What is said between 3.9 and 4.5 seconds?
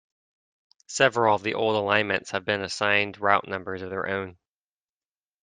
their own.